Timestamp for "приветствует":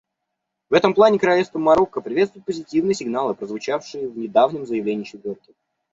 2.01-2.43